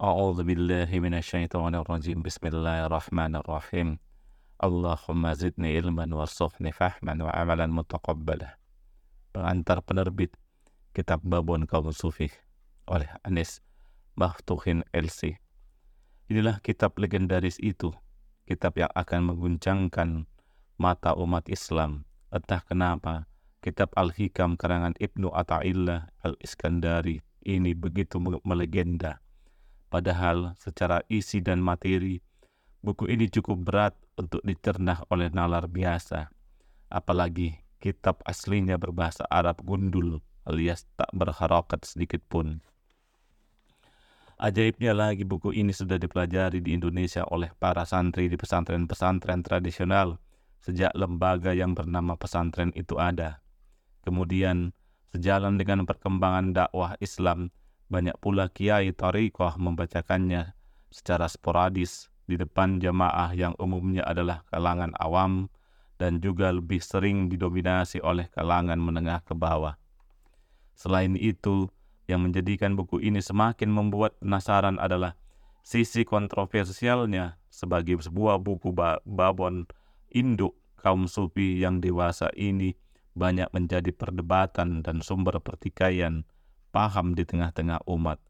A'udzu 0.00 0.48
billahi 0.48 0.96
minasyaitonir 0.96 1.84
rajim. 1.84 2.24
Bismillahirrahmanirrahim. 2.24 4.00
Allahumma 4.56 5.36
zidni 5.36 5.76
ilman 5.76 6.08
warzuqni 6.16 6.72
fahman 6.72 7.20
wa 7.20 7.28
amalan 7.36 7.68
mutaqabbala. 7.68 8.56
Pengantar 9.36 9.84
penerbit 9.84 10.32
Kitab 10.96 11.20
Babon 11.20 11.68
Kaum 11.68 11.92
Sufi 11.92 12.32
oleh 12.88 13.12
Anis 13.28 13.60
Mahtuhin 14.16 14.88
LC. 14.96 15.36
Inilah 16.32 16.64
kitab 16.64 16.96
legendaris 16.96 17.60
itu, 17.60 17.92
kitab 18.48 18.80
yang 18.80 18.88
akan 18.96 19.36
mengguncangkan 19.36 20.24
mata 20.80 21.12
umat 21.12 21.44
Islam. 21.52 22.08
Entah 22.32 22.64
kenapa, 22.64 23.28
kitab 23.60 23.92
Al-Hikam 24.00 24.56
karangan 24.56 24.96
Ibnu 24.96 25.28
Ata'illah 25.28 26.08
Al-Iskandari 26.24 27.20
ini 27.44 27.76
begitu 27.76 28.16
melegenda 28.48 29.20
Padahal 29.90 30.54
secara 30.54 31.02
isi 31.10 31.42
dan 31.42 31.58
materi, 31.58 32.22
buku 32.78 33.10
ini 33.10 33.26
cukup 33.26 33.58
berat 33.66 33.94
untuk 34.14 34.38
dicerna 34.46 35.02
oleh 35.10 35.34
nalar 35.34 35.66
biasa. 35.66 36.30
Apalagi 36.86 37.58
kitab 37.82 38.22
aslinya 38.22 38.78
berbahasa 38.78 39.26
Arab 39.26 39.58
gundul 39.66 40.22
alias 40.46 40.86
tak 40.94 41.10
berharokat 41.10 41.82
sedikit 41.84 42.22
pun. 42.30 42.62
Ajaibnya 44.40 44.96
lagi 44.96 45.26
buku 45.28 45.52
ini 45.52 45.74
sudah 45.74 46.00
dipelajari 46.00 46.64
di 46.64 46.72
Indonesia 46.72 47.28
oleh 47.28 47.52
para 47.60 47.84
santri 47.84 48.24
di 48.30 48.40
pesantren-pesantren 48.40 49.44
tradisional 49.44 50.16
sejak 50.64 50.96
lembaga 50.96 51.52
yang 51.52 51.76
bernama 51.76 52.16
pesantren 52.16 52.72
itu 52.72 52.96
ada. 52.96 53.44
Kemudian, 54.00 54.72
sejalan 55.12 55.60
dengan 55.60 55.84
perkembangan 55.84 56.56
dakwah 56.56 56.96
Islam 57.04 57.52
banyak 57.90 58.14
pula 58.22 58.46
kiai 58.46 58.94
tariqah 58.94 59.58
membacakannya 59.58 60.54
secara 60.94 61.26
sporadis 61.26 62.08
di 62.30 62.38
depan 62.38 62.78
jamaah 62.78 63.34
yang 63.34 63.58
umumnya 63.58 64.06
adalah 64.06 64.46
kalangan 64.54 64.94
awam 65.02 65.50
dan 65.98 66.22
juga 66.22 66.54
lebih 66.54 66.78
sering 66.78 67.26
didominasi 67.26 67.98
oleh 68.00 68.30
kalangan 68.30 68.78
menengah 68.78 69.20
ke 69.26 69.34
bawah. 69.34 69.74
Selain 70.78 71.12
itu, 71.18 71.68
yang 72.08 72.24
menjadikan 72.24 72.78
buku 72.78 73.02
ini 73.04 73.20
semakin 73.20 73.68
membuat 73.68 74.16
penasaran 74.22 74.80
adalah 74.80 75.18
sisi 75.60 76.08
kontroversialnya 76.08 77.36
sebagai 77.52 78.00
sebuah 78.00 78.40
buku 78.40 78.72
babon 79.04 79.68
induk 80.08 80.56
kaum 80.80 81.04
sufi 81.04 81.60
yang 81.60 81.78
dewasa 81.78 82.32
ini 82.34 82.74
banyak 83.12 83.52
menjadi 83.52 83.92
perdebatan 83.92 84.80
dan 84.80 85.04
sumber 85.04 85.36
pertikaian 85.44 86.24
paham 86.70 87.18
di 87.18 87.26
tengah-tengah 87.26 87.82
umat. 87.90 88.22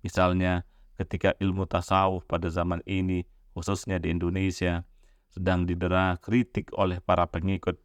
Misalnya, 0.00 0.64
ketika 0.96 1.32
ilmu 1.40 1.64
tasawuf 1.68 2.24
pada 2.28 2.48
zaman 2.48 2.80
ini, 2.84 3.24
khususnya 3.56 4.00
di 4.00 4.12
Indonesia, 4.12 4.84
sedang 5.32 5.64
didera 5.64 6.16
kritik 6.20 6.72
oleh 6.76 7.00
para 7.00 7.24
pengikut 7.28 7.80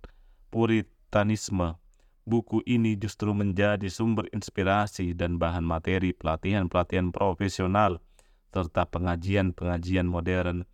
puritanisme, 0.52 1.80
buku 2.28 2.62
ini 2.68 3.00
justru 3.00 3.32
menjadi 3.32 3.88
sumber 3.88 4.28
inspirasi 4.36 5.16
dan 5.18 5.42
bahan 5.42 5.64
materi 5.66 6.14
pelatihan-pelatihan 6.14 7.10
profesional 7.10 8.04
serta 8.50 8.86
pengajian-pengajian 8.90 10.10
modern 10.10 10.66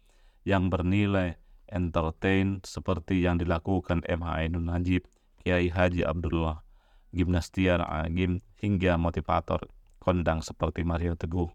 yang 0.47 0.71
bernilai 0.71 1.39
entertain 1.67 2.63
seperti 2.63 3.23
yang 3.25 3.39
dilakukan 3.39 4.03
MH 4.05 4.55
Najib, 4.59 5.03
Kiai 5.41 5.67
Haji 5.71 6.05
Abdullah 6.07 6.64
gimnastiar 7.13 7.83
agim 7.83 8.41
hingga 8.57 8.97
motivator 8.97 9.67
kondang 10.01 10.45
seperti 10.45 10.85
Mario 10.85 11.17
Teguh. 11.17 11.49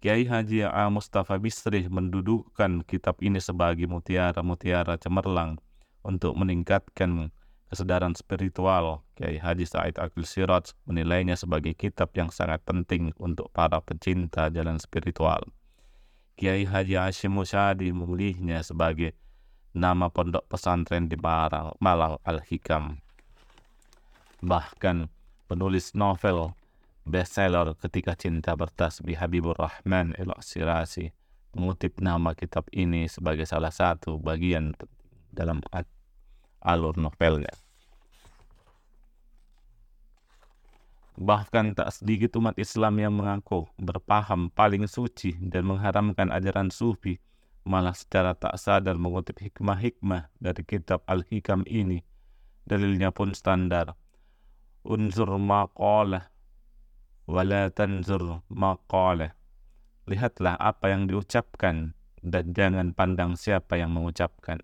Kiai 0.00 0.24
Haji 0.24 0.64
A. 0.64 0.88
Mustafa 0.88 1.36
Bisri 1.36 1.84
mendudukkan 1.84 2.88
kitab 2.88 3.20
ini 3.20 3.36
sebagai 3.36 3.84
mutiara-mutiara 3.84 4.96
cemerlang 4.96 5.60
untuk 6.00 6.32
meningkatkan 6.40 7.28
kesedaran 7.68 8.16
spiritual. 8.16 9.04
Kiai 9.14 9.36
Haji 9.36 9.68
Said 9.68 10.00
Akil 10.00 10.24
Siraj 10.24 10.72
menilainya 10.88 11.36
sebagai 11.36 11.76
kitab 11.76 12.16
yang 12.16 12.32
sangat 12.32 12.64
penting 12.64 13.12
untuk 13.20 13.52
para 13.52 13.76
pecinta 13.84 14.48
jalan 14.48 14.80
spiritual. 14.80 15.44
Kiai 16.40 16.64
Haji 16.64 16.96
Hashim 16.96 17.36
Musyadi 17.36 17.92
memilihnya 17.92 18.64
sebagai 18.64 19.12
nama 19.76 20.08
pondok 20.08 20.48
pesantren 20.48 21.06
di 21.06 21.20
Malang, 21.20 21.76
Malang 21.76 22.16
Al-Hikam. 22.24 22.98
Bahkan 24.40 25.12
penulis 25.48 25.92
novel 25.92 26.56
bestseller 27.04 27.76
Ketika 27.76 28.16
Cinta 28.16 28.56
Bertasbih 28.56 29.20
Habibur 29.20 29.56
Rahman 29.56 30.16
El 30.16 30.32
Sirasi 30.40 31.12
mengutip 31.52 31.98
nama 31.98 32.32
kitab 32.32 32.70
ini 32.70 33.10
sebagai 33.10 33.44
salah 33.44 33.74
satu 33.74 34.16
bagian 34.16 34.72
dalam 35.34 35.60
alur 36.62 36.94
novelnya. 36.94 37.50
Bahkan 41.20 41.76
tak 41.76 41.92
sedikit 41.92 42.40
umat 42.40 42.56
Islam 42.56 42.96
yang 42.96 43.12
mengaku 43.12 43.68
berpaham 43.76 44.48
paling 44.48 44.88
suci 44.88 45.36
dan 45.36 45.68
mengharamkan 45.68 46.32
ajaran 46.32 46.72
sufi, 46.72 47.20
malah 47.68 47.92
secara 47.92 48.32
tak 48.32 48.56
sadar 48.56 48.96
mengutip 48.96 49.36
hikmah-hikmah 49.36 50.32
dari 50.40 50.64
kitab 50.64 51.04
Al-Hikam 51.04 51.68
ini. 51.68 52.00
Dalilnya 52.64 53.12
pun 53.12 53.36
standar, 53.36 53.92
unzur 54.84 55.36
maqalah 55.36 56.30
wala 57.28 57.70
tanzur 57.70 58.42
maqalah. 58.50 59.32
Lihatlah 60.08 60.58
apa 60.58 60.90
yang 60.90 61.06
diucapkan 61.06 61.94
dan 62.20 62.44
jangan 62.52 62.92
pandang 62.92 63.38
siapa 63.38 63.78
yang 63.78 63.94
mengucapkan. 63.94 64.60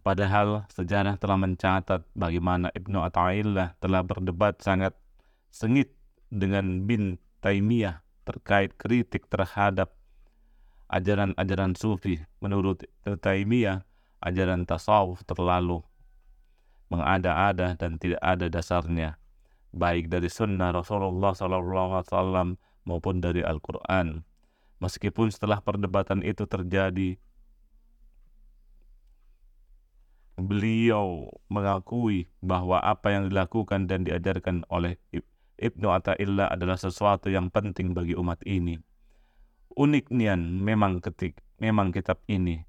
Padahal 0.00 0.64
sejarah 0.72 1.20
telah 1.20 1.36
mencatat 1.36 2.08
bagaimana 2.16 2.72
Ibnu 2.72 3.04
Athaillah 3.04 3.76
telah 3.84 4.00
berdebat 4.00 4.64
sangat 4.64 4.96
sengit 5.52 5.92
dengan 6.32 6.88
bin 6.88 7.20
Taimiyah 7.44 8.00
terkait 8.24 8.72
kritik 8.80 9.28
terhadap 9.28 9.92
ajaran-ajaran 10.88 11.76
sufi. 11.76 12.16
Menurut 12.40 12.88
Taimiyah 13.04 13.84
ajaran 14.24 14.64
tasawuf 14.64 15.20
terlalu 15.28 15.84
mengada-ada 16.90 17.78
dan 17.78 17.96
tidak 17.96 18.20
ada 18.20 18.50
dasarnya 18.50 19.20
baik 19.70 20.10
dari 20.10 20.26
sunnah 20.26 20.74
Rasulullah 20.74 21.32
SAW 21.34 22.58
maupun 22.86 23.22
dari 23.22 23.42
Al-Quran. 23.46 24.26
Meskipun 24.80 25.28
setelah 25.28 25.60
perdebatan 25.60 26.24
itu 26.24 26.48
terjadi, 26.48 27.20
beliau 30.40 31.28
mengakui 31.52 32.32
bahwa 32.40 32.80
apa 32.80 33.12
yang 33.12 33.28
dilakukan 33.28 33.84
dan 33.84 34.08
diajarkan 34.08 34.64
oleh 34.72 34.96
Ibnu 35.60 35.92
Atta'illah 35.92 36.48
adalah 36.48 36.80
sesuatu 36.80 37.28
yang 37.28 37.52
penting 37.52 37.92
bagi 37.92 38.16
umat 38.16 38.40
ini. 38.48 38.80
Uniknya 39.76 40.34
memang 40.40 41.04
ketik, 41.04 41.44
memang 41.60 41.92
kitab 41.92 42.24
ini. 42.26 42.64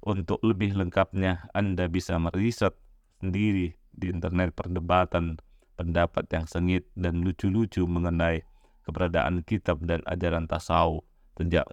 Untuk 0.00 0.40
lebih 0.40 0.72
lengkapnya, 0.80 1.52
Anda 1.52 1.84
bisa 1.92 2.16
meriset 2.16 2.72
sendiri 3.20 3.76
di 3.92 4.06
internet 4.08 4.56
perdebatan 4.56 5.38
pendapat 5.76 6.24
yang 6.32 6.48
sengit 6.48 6.88
dan 6.96 7.20
lucu-lucu 7.20 7.84
mengenai 7.84 8.44
keberadaan 8.84 9.44
kitab 9.44 9.80
dan 9.84 10.00
ajaran 10.08 10.48
tasawuf 10.48 11.04
sejak 11.36 11.64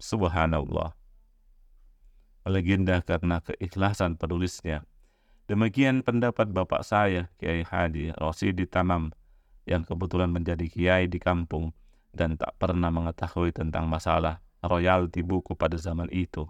subhanallah. 0.00 0.96
Legenda 2.46 3.02
karena 3.02 3.42
keikhlasan 3.42 4.14
penulisnya. 4.14 4.86
Demikian 5.50 6.06
pendapat 6.06 6.50
bapak 6.50 6.86
saya 6.86 7.26
Kiai 7.38 7.66
Hadi 7.66 8.14
Rosidi 8.14 8.66
Tamam 8.70 9.10
yang 9.66 9.82
kebetulan 9.82 10.30
menjadi 10.30 10.66
kiai 10.70 11.10
di 11.10 11.18
kampung 11.18 11.74
dan 12.14 12.38
tak 12.38 12.54
pernah 12.58 12.90
mengetahui 12.90 13.50
tentang 13.50 13.90
masalah 13.90 14.42
royalti 14.62 15.26
buku 15.26 15.58
pada 15.58 15.74
zaman 15.74 16.06
itu 16.14 16.46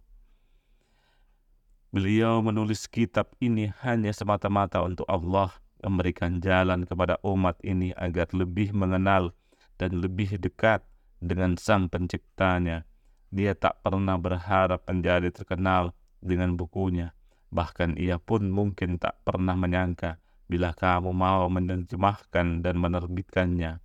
Beliau 1.94 2.42
menulis 2.42 2.90
kitab 2.90 3.30
ini 3.38 3.70
hanya 3.86 4.10
semata-mata 4.10 4.82
untuk 4.82 5.06
Allah 5.06 5.54
memberikan 5.78 6.42
jalan 6.42 6.82
kepada 6.82 7.14
umat 7.22 7.62
ini 7.62 7.94
agar 7.94 8.26
lebih 8.34 8.74
mengenal 8.74 9.30
dan 9.78 10.02
lebih 10.02 10.34
dekat 10.34 10.82
dengan 11.22 11.54
Sang 11.54 11.86
Penciptanya. 11.86 12.82
Dia 13.30 13.54
tak 13.54 13.86
pernah 13.86 14.18
berharap 14.18 14.82
menjadi 14.90 15.30
terkenal 15.30 15.94
dengan 16.18 16.58
bukunya. 16.58 17.14
Bahkan 17.54 17.94
ia 18.02 18.18
pun 18.18 18.50
mungkin 18.50 18.98
tak 18.98 19.22
pernah 19.22 19.54
menyangka 19.54 20.18
bila 20.50 20.74
kamu 20.74 21.14
mau 21.14 21.46
menerjemahkan 21.46 22.66
dan 22.66 22.74
menerbitkannya. 22.82 23.78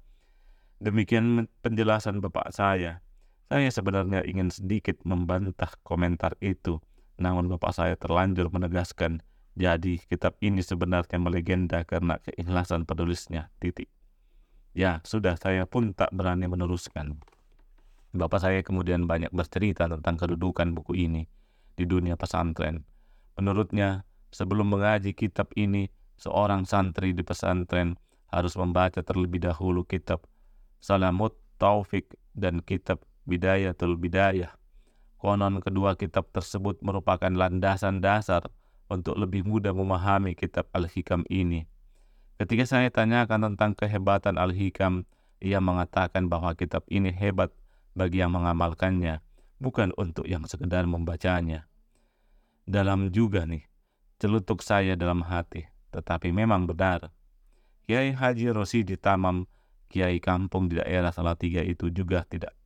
Demikian 0.82 1.46
penjelasan 1.62 2.18
Bapak 2.18 2.50
saya. 2.50 3.06
Saya 3.46 3.70
sebenarnya 3.70 4.26
ingin 4.26 4.50
sedikit 4.50 4.98
membantah 5.06 5.70
komentar 5.86 6.34
itu 6.42 6.82
namun 7.22 7.48
bapak 7.48 7.72
saya 7.78 7.96
terlanjur 7.96 8.50
menegaskan, 8.50 9.22
jadi 9.54 10.00
kitab 10.10 10.40
ini 10.42 10.64
sebenarnya 10.66 11.22
melegenda 11.22 11.86
karena 11.86 12.18
keikhlasan 12.24 12.90
penulisnya. 12.90 13.54
Titik. 13.62 13.92
Ya, 14.72 15.04
sudah 15.04 15.36
saya 15.36 15.68
pun 15.68 15.92
tak 15.92 16.16
berani 16.16 16.48
meneruskan. 16.48 17.20
Bapak 18.12 18.40
saya 18.44 18.60
kemudian 18.64 19.08
banyak 19.08 19.32
bercerita 19.32 19.88
tentang 19.88 20.16
kedudukan 20.20 20.76
buku 20.76 20.96
ini 20.96 21.28
di 21.76 21.84
dunia 21.84 22.16
pesantren. 22.16 22.84
Menurutnya, 23.36 24.04
sebelum 24.32 24.72
mengaji 24.72 25.16
kitab 25.16 25.52
ini, 25.60 25.92
seorang 26.20 26.64
santri 26.64 27.12
di 27.12 27.24
pesantren 27.24 28.00
harus 28.32 28.56
membaca 28.56 29.04
terlebih 29.04 29.44
dahulu 29.44 29.84
kitab 29.84 30.24
Salamut 30.80 31.36
Taufik 31.60 32.16
dan 32.32 32.64
kitab 32.64 33.04
Bidayatul 33.28 34.00
Bidayah. 34.00 34.61
Konon 35.22 35.62
kedua 35.62 35.94
kitab 35.94 36.34
tersebut 36.34 36.82
merupakan 36.82 37.30
landasan 37.30 38.02
dasar 38.02 38.50
untuk 38.90 39.14
lebih 39.22 39.46
mudah 39.46 39.70
memahami 39.70 40.34
kitab 40.34 40.66
Al-Hikam 40.74 41.30
ini. 41.30 41.70
Ketika 42.42 42.66
saya 42.66 42.90
tanyakan 42.90 43.54
tentang 43.54 43.78
kehebatan 43.78 44.42
Al-Hikam, 44.42 45.06
ia 45.38 45.62
mengatakan 45.62 46.26
bahwa 46.26 46.58
kitab 46.58 46.90
ini 46.90 47.14
hebat 47.14 47.54
bagi 47.94 48.18
yang 48.18 48.34
mengamalkannya, 48.34 49.22
bukan 49.62 49.94
untuk 49.94 50.26
yang 50.26 50.42
sekedar 50.50 50.90
membacanya. 50.90 51.70
Dalam 52.66 53.14
juga 53.14 53.46
nih, 53.46 53.62
celutuk 54.18 54.66
saya 54.66 54.98
dalam 54.98 55.22
hati, 55.22 55.70
tetapi 55.94 56.34
memang 56.34 56.66
benar. 56.66 57.14
Kiai 57.86 58.10
Haji 58.10 58.50
Rosidi 58.50 58.98
Tamam, 58.98 59.46
Kiai 59.86 60.18
kampung 60.18 60.66
di 60.66 60.82
daerah 60.82 61.14
Salatiga 61.14 61.62
itu 61.62 61.94
juga 61.94 62.26
tidak 62.26 62.58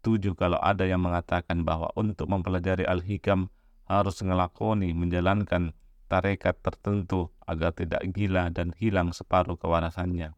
setuju 0.00 0.32
kalau 0.32 0.56
ada 0.64 0.88
yang 0.88 1.04
mengatakan 1.04 1.60
bahwa 1.60 1.92
untuk 1.92 2.24
mempelajari 2.32 2.88
Al-Hikam 2.88 3.52
harus 3.84 4.16
ngelakoni 4.24 4.96
menjalankan 4.96 5.76
tarekat 6.08 6.56
tertentu 6.64 7.28
agar 7.44 7.76
tidak 7.76 8.00
gila 8.16 8.48
dan 8.48 8.72
hilang 8.80 9.12
separuh 9.12 9.60
kewarasannya. 9.60 10.32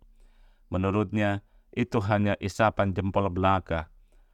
Menurutnya, 0.66 1.46
itu 1.70 2.02
hanya 2.10 2.34
isapan 2.42 2.90
jempol 2.90 3.30
belaka. 3.30 3.86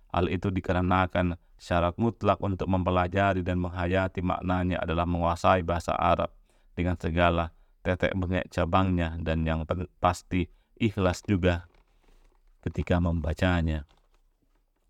Hal 0.09 0.33
itu 0.33 0.49
dikarenakan 0.49 1.37
syarat 1.61 2.01
mutlak 2.01 2.41
untuk 2.41 2.65
mempelajari 2.65 3.45
dan 3.45 3.61
menghayati 3.61 4.25
maknanya 4.25 4.81
adalah 4.81 5.05
menguasai 5.05 5.61
bahasa 5.61 5.93
Arab 5.93 6.33
dengan 6.73 6.97
segala 6.97 7.53
tetek 7.85 8.17
bengek 8.17 8.49
cabangnya 8.49 9.21
dan 9.21 9.45
yang 9.45 9.69
pasti 10.01 10.49
ikhlas 10.81 11.21
juga 11.29 11.69
ketika 12.65 12.97
membacanya. 12.97 13.85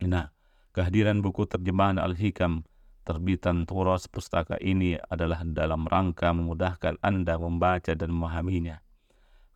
Nah, 0.07 0.31
kehadiran 0.77 1.19
buku 1.19 1.49
terjemahan 1.51 1.99
Al-Hikam 1.99 2.63
Terbitan 3.09 3.65
Turas 3.65 4.05
pustaka 4.05 4.61
ini 4.61 5.01
adalah 5.09 5.41
dalam 5.41 5.89
rangka 5.89 6.29
memudahkan 6.29 7.01
Anda 7.01 7.41
membaca 7.41 7.97
dan 7.97 8.13
memahaminya. 8.13 8.85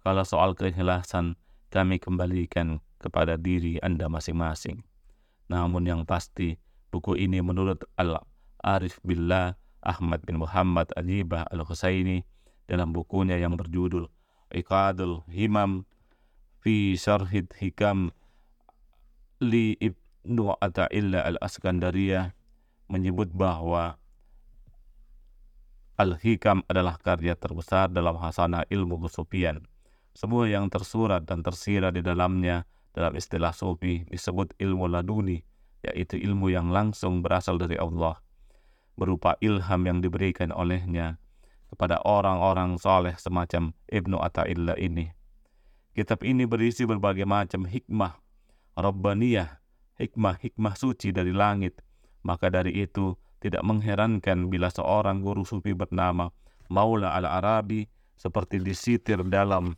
Kalau 0.00 0.24
soal 0.24 0.56
keikhlasan, 0.56 1.36
kami 1.68 2.00
kembalikan 2.00 2.80
kepada 2.96 3.36
diri 3.36 3.76
Anda 3.84 4.08
masing-masing. 4.08 4.80
Namun 5.52 5.84
yang 5.84 6.08
pasti, 6.08 6.56
buku 6.88 7.20
ini 7.20 7.44
menurut 7.44 7.84
Al-Arif 8.00 9.04
Billah 9.04 9.52
Ahmad 9.84 10.24
bin 10.24 10.40
Muhammad 10.40 10.88
Ajibah 10.96 11.44
Al-Husaini 11.52 12.24
dalam 12.64 12.96
bukunya 12.96 13.36
yang 13.36 13.60
berjudul 13.60 14.08
Iqadul 14.48 15.28
Himam 15.28 15.84
fi 16.64 16.96
Syarhid 16.96 17.52
Hikam 17.52 18.16
li 19.44 19.76
Ata'illah 20.24 21.26
Al-Askandariyah 21.34 22.30
menyebut 22.86 23.30
bahwa 23.34 23.98
Al-Hikam 25.98 26.66
adalah 26.66 26.98
karya 26.98 27.38
terbesar 27.38 27.86
dalam 27.92 28.18
hasanah 28.18 28.66
ilmu 28.66 29.06
kesufian. 29.06 29.62
Semua 30.12 30.50
yang 30.50 30.66
tersurat 30.68 31.24
dan 31.24 31.40
tersirat 31.46 31.94
di 31.94 32.02
dalamnya 32.04 32.66
dalam 32.92 33.16
istilah 33.16 33.54
sufi 33.54 34.04
disebut 34.10 34.52
ilmu 34.60 34.90
laduni, 34.90 35.40
yaitu 35.80 36.20
ilmu 36.20 36.52
yang 36.52 36.68
langsung 36.74 37.24
berasal 37.24 37.56
dari 37.56 37.80
Allah, 37.80 38.20
berupa 38.98 39.38
ilham 39.40 39.82
yang 39.88 40.04
diberikan 40.04 40.52
olehnya 40.52 41.22
kepada 41.72 42.04
orang-orang 42.04 42.76
soleh 42.76 43.16
semacam 43.16 43.72
Ibnu 43.88 44.20
Atta'illah 44.20 44.76
ini. 44.76 45.08
Kitab 45.96 46.20
ini 46.26 46.44
berisi 46.44 46.84
berbagai 46.84 47.24
macam 47.24 47.64
hikmah, 47.64 48.20
Rabbaniyah, 48.76 49.61
hikmah-hikmah 50.00 50.74
suci 50.78 51.12
dari 51.12 51.34
langit, 51.34 51.80
maka 52.22 52.48
dari 52.48 52.72
itu, 52.84 53.16
tidak 53.42 53.66
mengherankan 53.66 54.46
bila 54.46 54.70
seorang 54.70 55.18
guru 55.18 55.42
sufi 55.42 55.74
bernama 55.74 56.30
Maula 56.70 57.18
al-Arabi 57.18 57.90
seperti 58.14 58.62
disitir 58.62 59.18
dalam 59.26 59.74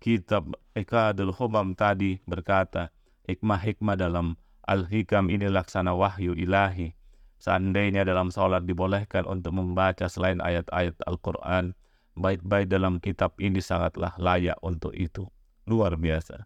kitab 0.00 0.56
Ikadul 0.72 1.36
Hubam 1.36 1.76
tadi 1.76 2.16
berkata, 2.24 2.88
hikmah-hikmah 3.28 4.00
dalam 4.00 4.40
Al-Hikam 4.68 5.28
ini 5.28 5.48
laksana 5.52 5.92
wahyu 5.92 6.32
ilahi. 6.32 6.96
Seandainya 7.38 8.02
dalam 8.02 8.34
sholat 8.34 8.66
dibolehkan 8.66 9.22
untuk 9.28 9.54
membaca 9.54 10.10
selain 10.10 10.42
ayat-ayat 10.42 10.98
Al-Quran, 11.06 11.76
bait-bait 12.18 12.66
dalam 12.66 12.98
kitab 12.98 13.32
ini 13.38 13.62
sangatlah 13.62 14.12
layak 14.18 14.58
untuk 14.60 14.90
itu. 14.92 15.28
Luar 15.70 15.94
biasa. 15.94 16.44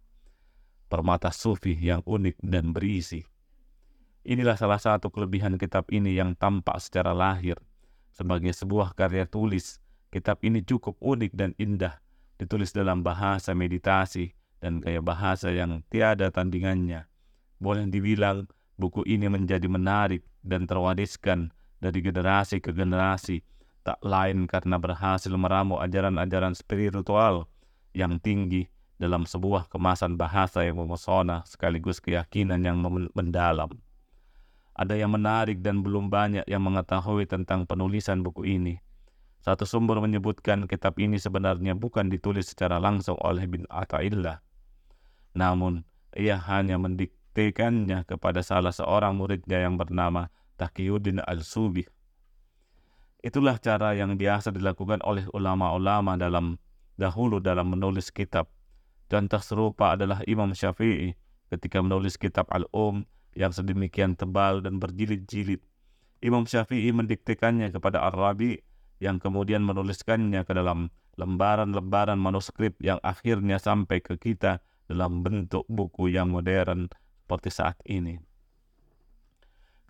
Permata 0.93 1.33
sufi 1.33 1.73
yang 1.81 2.05
unik 2.05 2.37
dan 2.45 2.77
berisi. 2.77 3.25
Inilah 4.29 4.61
salah 4.61 4.77
satu 4.77 5.09
kelebihan 5.09 5.57
kitab 5.57 5.89
ini 5.89 6.13
yang 6.13 6.37
tampak 6.37 6.77
secara 6.85 7.17
lahir. 7.17 7.57
Sebagai 8.13 8.53
sebuah 8.53 8.93
karya 8.93 9.25
tulis, 9.25 9.81
kitab 10.13 10.45
ini 10.45 10.61
cukup 10.61 11.01
unik 11.01 11.33
dan 11.33 11.57
indah, 11.57 11.97
ditulis 12.37 12.77
dalam 12.77 13.01
bahasa 13.01 13.57
meditasi 13.57 14.37
dan 14.61 14.85
gaya 14.85 15.01
bahasa 15.01 15.49
yang 15.49 15.81
tiada 15.89 16.29
tandingannya. 16.29 17.09
Boleh 17.57 17.89
dibilang 17.89 18.45
buku 18.77 19.01
ini 19.09 19.33
menjadi 19.33 19.65
menarik 19.73 20.21
dan 20.45 20.69
terwariskan 20.69 21.57
dari 21.81 22.05
generasi 22.05 22.61
ke 22.61 22.69
generasi, 22.69 23.41
tak 23.81 23.97
lain 24.05 24.45
karena 24.45 24.77
berhasil 24.77 25.33
meramu 25.41 25.81
ajaran-ajaran 25.81 26.53
spiritual 26.53 27.49
yang 27.97 28.21
tinggi 28.21 28.69
dalam 29.03 29.27
sebuah 29.27 29.67
kemasan 29.67 30.15
bahasa 30.15 30.63
yang 30.63 30.79
memesona 30.79 31.43
sekaligus 31.43 31.99
keyakinan 31.99 32.63
yang 32.63 32.79
mendalam. 33.11 33.75
Ada 34.79 34.95
yang 34.95 35.11
menarik 35.11 35.59
dan 35.59 35.83
belum 35.83 36.07
banyak 36.07 36.47
yang 36.47 36.63
mengetahui 36.63 37.27
tentang 37.27 37.67
penulisan 37.67 38.23
buku 38.23 38.47
ini. 38.47 38.79
Satu 39.43 39.67
sumber 39.67 39.99
menyebutkan 39.99 40.71
kitab 40.71 41.03
ini 41.03 41.19
sebenarnya 41.19 41.75
bukan 41.75 42.07
ditulis 42.07 42.47
secara 42.47 42.79
langsung 42.79 43.19
oleh 43.19 43.51
bin 43.51 43.67
Ata'illah. 43.67 44.39
Namun, 45.35 45.83
ia 46.15 46.39
hanya 46.39 46.79
mendiktekannya 46.79 48.07
kepada 48.07 48.47
salah 48.47 48.71
seorang 48.71 49.19
muridnya 49.19 49.67
yang 49.67 49.75
bernama 49.75 50.31
Taqiyuddin 50.63 51.19
al-Subi. 51.27 51.83
Itulah 53.19 53.59
cara 53.59 53.99
yang 53.99 54.15
biasa 54.15 54.55
dilakukan 54.55 55.03
oleh 55.03 55.27
ulama-ulama 55.35 56.15
dalam 56.15 56.55
dahulu 56.95 57.43
dalam 57.43 57.67
menulis 57.75 58.15
kitab. 58.15 58.47
Contoh 59.13 59.45
serupa 59.45 59.93
adalah 59.93 60.25
Imam 60.25 60.57
Syafi'i 60.57 61.13
ketika 61.53 61.85
menulis 61.85 62.17
kitab 62.17 62.49
Al-Um 62.49 63.05
yang 63.37 63.53
sedemikian 63.53 64.17
tebal 64.17 64.65
dan 64.65 64.81
berjilid-jilid. 64.81 65.61
Imam 66.25 66.49
Syafi'i 66.49 66.89
mendiktekannya 66.97 67.69
kepada 67.77 68.01
Ar-Rabi 68.09 68.65
yang 69.05 69.21
kemudian 69.21 69.61
menuliskannya 69.69 70.49
ke 70.49 70.57
dalam 70.57 70.89
lembaran-lembaran 71.21 72.17
manuskrip 72.17 72.81
yang 72.81 72.97
akhirnya 73.05 73.61
sampai 73.61 74.01
ke 74.01 74.17
kita 74.17 74.65
dalam 74.89 75.21
bentuk 75.21 75.69
buku 75.69 76.09
yang 76.09 76.33
modern 76.33 76.89
seperti 77.29 77.53
saat 77.53 77.77
ini. 77.85 78.17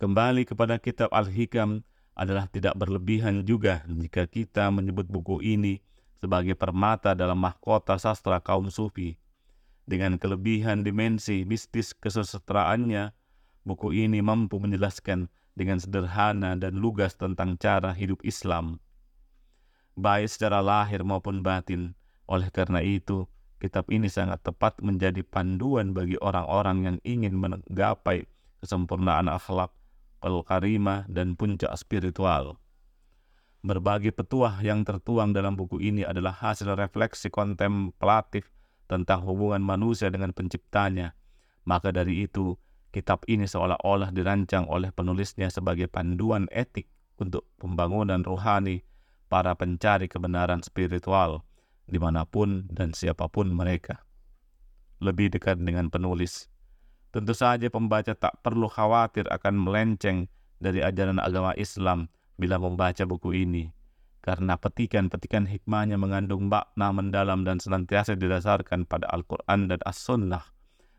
Kembali 0.02 0.42
kepada 0.50 0.82
kitab 0.82 1.14
Al-Hikam 1.14 1.86
adalah 2.18 2.50
tidak 2.50 2.74
berlebihan 2.74 3.46
juga 3.46 3.86
jika 3.86 4.26
kita 4.26 4.66
menyebut 4.74 5.06
buku 5.06 5.38
ini 5.46 5.78
sebagai 6.22 6.54
permata 6.54 7.18
dalam 7.18 7.42
mahkota 7.42 7.98
sastra 7.98 8.38
kaum 8.38 8.70
sufi. 8.70 9.18
Dengan 9.82 10.14
kelebihan 10.14 10.86
dimensi 10.86 11.42
mistis 11.42 11.90
keseseteraannya, 11.98 13.10
Buku 13.62 13.94
ini 13.94 14.18
mampu 14.18 14.58
menjelaskan 14.58 15.30
dengan 15.54 15.78
sederhana 15.78 16.58
dan 16.58 16.82
lugas 16.82 17.14
tentang 17.14 17.54
cara 17.54 17.94
hidup 17.94 18.18
Islam, 18.26 18.82
baik 19.94 20.26
secara 20.26 20.58
lahir 20.58 21.06
maupun 21.06 21.46
batin. 21.46 21.94
Oleh 22.26 22.50
karena 22.50 22.82
itu, 22.82 23.30
kitab 23.62 23.86
ini 23.86 24.10
sangat 24.10 24.42
tepat 24.42 24.82
menjadi 24.82 25.22
panduan 25.22 25.94
bagi 25.94 26.18
orang-orang 26.18 26.78
yang 26.82 26.98
ingin 27.06 27.38
menggapai 27.38 28.26
kesempurnaan 28.58 29.30
akhlak, 29.30 29.70
pelkarima, 30.18 31.06
dan 31.06 31.38
puncak 31.38 31.70
spiritual. 31.78 32.58
Berbagai 33.62 34.10
petuah 34.10 34.58
yang 34.58 34.82
tertuang 34.82 35.30
dalam 35.30 35.54
buku 35.54 35.78
ini 35.78 36.02
adalah 36.02 36.34
hasil 36.34 36.74
refleksi 36.74 37.30
kontemplatif 37.30 38.50
tentang 38.90 39.22
hubungan 39.22 39.62
manusia 39.62 40.10
dengan 40.10 40.34
penciptanya. 40.34 41.14
Maka 41.62 41.94
dari 41.94 42.26
itu, 42.26 42.58
Kitab 42.92 43.24
ini 43.24 43.48
seolah-olah 43.48 44.12
dirancang 44.12 44.68
oleh 44.68 44.92
penulisnya 44.92 45.48
sebagai 45.48 45.88
panduan 45.88 46.44
etik 46.52 46.92
untuk 47.16 47.48
pembangunan 47.56 48.20
rohani 48.20 48.84
para 49.32 49.56
pencari 49.56 50.12
kebenaran 50.12 50.60
spiritual 50.60 51.40
di 51.88 51.96
mana 51.96 52.28
pun 52.28 52.68
dan 52.68 52.92
siapa 52.92 53.32
pun 53.32 53.48
mereka. 53.48 54.04
lebih 55.02 55.34
dekat 55.34 55.58
dengan 55.58 55.90
penulis. 55.90 56.46
Tentu 57.10 57.34
saja 57.34 57.66
pembaca 57.66 58.14
tak 58.14 58.38
perlu 58.38 58.70
khawatir 58.70 59.26
akan 59.34 59.58
melenceng 59.58 60.30
dari 60.62 60.78
ajaran 60.78 61.18
agama 61.18 61.50
Islam 61.58 62.06
bila 62.42 62.58
membaca 62.58 63.06
buku 63.06 63.46
ini, 63.46 63.70
karena 64.18 64.58
petikan-petikan 64.58 65.46
hikmahnya 65.46 65.94
mengandung 65.94 66.50
makna 66.50 66.90
mendalam 66.90 67.46
dan 67.46 67.62
senantiasa 67.62 68.18
didasarkan 68.18 68.90
pada 68.90 69.06
Al-Quran 69.14 69.70
dan 69.70 69.78
As-Sunnah. 69.86 70.42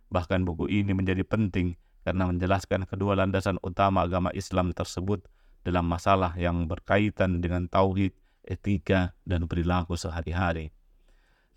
Bahkan 0.08 0.48
buku 0.48 0.72
ini 0.72 0.96
menjadi 0.96 1.28
penting 1.28 1.76
karena 2.08 2.32
menjelaskan 2.32 2.88
kedua 2.88 3.20
landasan 3.20 3.60
utama 3.60 4.08
agama 4.08 4.32
Islam 4.32 4.72
tersebut 4.72 5.28
dalam 5.68 5.84
masalah 5.88 6.32
yang 6.40 6.64
berkaitan 6.68 7.44
dengan 7.44 7.68
tauhid, 7.68 8.16
etika, 8.44 9.16
dan 9.28 9.48
perilaku 9.48 10.00
sehari-hari. 10.00 10.72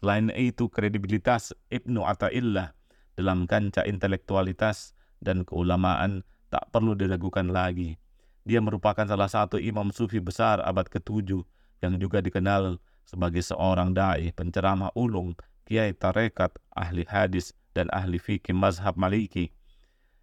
Selain 0.03 0.31
itu, 0.35 0.71
kredibilitas 0.71 1.51
Ibnu 1.71 2.07
Atta'illah 2.07 2.75
dalam 3.19 3.51
kancah 3.51 3.87
intelektualitas 3.87 4.95
dan 5.19 5.43
keulamaan 5.43 6.23
tak 6.47 6.71
perlu 6.71 6.95
diragukan 6.95 7.51
lagi. 7.51 7.99
Dia 8.47 8.63
merupakan 8.63 9.03
salah 9.03 9.27
satu 9.27 9.59
imam 9.59 9.91
sufi 9.91 10.23
besar 10.23 10.63
abad 10.63 10.87
ke-7 10.87 11.43
yang 11.83 11.99
juga 11.99 12.23
dikenal 12.23 12.79
sebagai 13.03 13.43
seorang 13.43 13.91
dai, 13.91 14.31
penceramah 14.31 14.95
ulung, 14.95 15.35
kiai 15.67 15.91
tarekat, 15.91 16.55
ahli 16.71 17.03
hadis, 17.11 17.51
dan 17.75 17.91
ahli 17.91 18.23
fikih 18.23 18.55
mazhab 18.55 18.95
Maliki. 18.95 19.51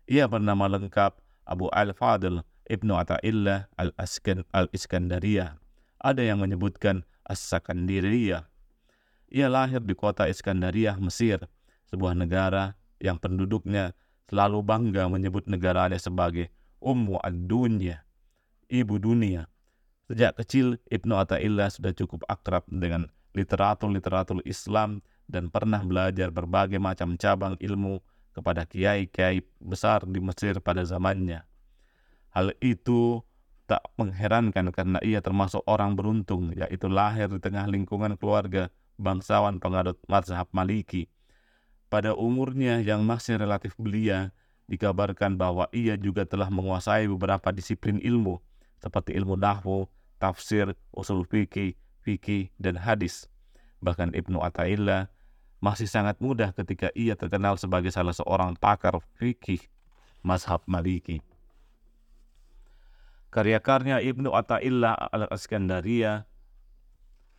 Ia 0.07 0.31
bernama 0.31 0.71
lengkap 0.71 1.19
Abu 1.43 1.67
Al-Fadl 1.75 2.39
Ibnu 2.63 2.95
Ata'illah 2.95 3.67
Al-Iskandariyah. 4.55 5.59
Ada 5.99 6.23
yang 6.23 6.39
menyebutkan 6.39 7.03
As-Sakandiriyah. 7.27 8.47
Ia 9.35 9.47
lahir 9.51 9.83
di 9.83 9.95
kota 9.95 10.31
Iskandariyah, 10.31 10.95
Mesir, 10.99 11.43
sebuah 11.91 12.15
negara 12.15 12.79
yang 13.03 13.19
penduduknya 13.19 13.91
selalu 14.31 14.63
bangga 14.63 15.11
menyebut 15.11 15.47
negaranya 15.51 15.99
sebagai 15.99 16.51
Ummu 16.83 17.15
ad-Dunya, 17.23 18.02
ibu 18.73 18.97
dunia. 18.97 19.45
Sejak 20.09 20.41
kecil, 20.41 20.81
Ibnu 20.89 21.13
Ata'illah 21.13 21.69
sudah 21.69 21.93
cukup 21.93 22.25
akrab 22.25 22.65
dengan 22.67 23.05
literatur-literatur 23.37 24.41
Islam 24.49 25.05
dan 25.29 25.53
pernah 25.53 25.79
belajar 25.85 26.33
berbagai 26.33 26.81
macam 26.81 27.15
cabang 27.15 27.55
ilmu 27.61 28.01
kepada 28.33 28.65
kiai-kiai 28.65 29.45
besar 29.61 30.03
di 30.09 30.17
Mesir 30.17 30.57
pada 30.59 30.81
zamannya. 30.81 31.45
Hal 32.33 32.57
itu 32.65 33.21
tak 33.69 33.85
mengherankan 33.95 34.73
karena 34.73 34.99
ia 35.05 35.21
termasuk 35.21 35.61
orang 35.69 35.93
beruntung, 35.95 36.51
yaitu 36.57 36.89
lahir 36.89 37.29
di 37.29 37.39
tengah 37.39 37.69
lingkungan 37.69 38.17
keluarga 38.19 38.73
bangsawan 38.99 39.61
pengadut 39.61 39.95
mazhab 40.09 40.49
Maliki. 40.51 41.07
Pada 41.87 42.17
umurnya 42.17 42.81
yang 42.81 43.05
masih 43.05 43.37
relatif 43.37 43.77
belia, 43.77 44.33
dikabarkan 44.65 45.37
bahwa 45.37 45.69
ia 45.69 45.93
juga 45.93 46.25
telah 46.25 46.49
menguasai 46.49 47.05
beberapa 47.05 47.53
disiplin 47.53 48.01
ilmu, 48.01 48.41
seperti 48.83 49.15
ilmu 49.15 49.39
nahwu, 49.39 49.87
tafsir, 50.19 50.75
usul 50.91 51.23
fikih, 51.23 51.79
fikih, 52.03 52.51
dan 52.59 52.75
hadis. 52.75 53.31
Bahkan 53.79 54.11
Ibnu 54.11 54.43
Athaillah 54.43 55.07
masih 55.63 55.87
sangat 55.87 56.19
mudah 56.19 56.51
ketika 56.51 56.91
ia 56.91 57.15
terkenal 57.15 57.55
sebagai 57.55 57.95
salah 57.95 58.11
seorang 58.11 58.59
pakar 58.59 58.99
fikih 59.15 59.63
mazhab 60.19 60.59
Maliki. 60.67 61.23
Karya-karya 63.31 64.03
Ibnu 64.03 64.35
Athaillah 64.35 64.93
al-Askandaria 65.15 66.27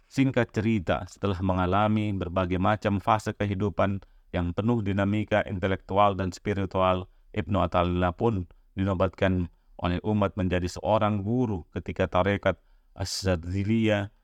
singkat 0.09 0.51
cerita 0.57 1.05
setelah 1.07 1.37
mengalami 1.45 2.17
berbagai 2.17 2.57
macam 2.57 2.99
fase 2.99 3.37
kehidupan 3.37 4.01
yang 4.35 4.51
penuh 4.57 4.83
dinamika 4.83 5.45
intelektual 5.47 6.17
dan 6.19 6.35
spiritual, 6.35 7.07
Ibnu 7.37 7.61
Athaillah 7.63 8.11
pun 8.17 8.51
dinobatkan 8.75 9.53
oleh 9.78 9.99
umat 10.07 10.38
menjadi 10.38 10.71
seorang 10.71 11.23
guru 11.23 11.66
ketika 11.75 12.07
tarekat 12.07 12.59
As-Sadziliyah 12.95 14.14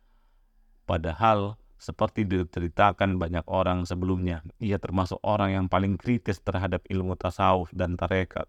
padahal 0.86 1.58
seperti 1.80 2.28
diceritakan 2.28 3.16
banyak 3.16 3.48
orang 3.48 3.88
sebelumnya, 3.88 4.44
ia 4.60 4.76
termasuk 4.76 5.16
orang 5.24 5.56
yang 5.56 5.66
paling 5.66 5.96
kritis 5.96 6.36
terhadap 6.44 6.84
ilmu 6.92 7.16
tasawuf 7.16 7.72
dan 7.72 7.96
tarekat. 7.96 8.44